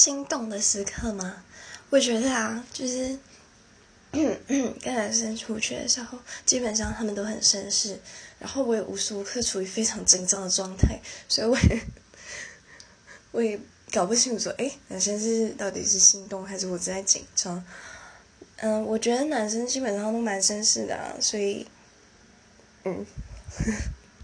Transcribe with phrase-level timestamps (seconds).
[0.00, 1.44] 心动的时刻吗？
[1.90, 3.18] 我觉得啊，就是
[4.10, 8.00] 跟男生出去的时候，基本上他们都很绅士，
[8.38, 11.80] 然后我也无时无刻处于非常紧张的状态，所以我也
[13.32, 13.60] 我也
[13.92, 17.62] 搞不清楚说，哎，男生是到底是心动还是我在紧张？
[18.56, 21.66] 嗯，我觉得男生基本上都蛮绅士的啊，所以，
[22.84, 23.04] 嗯。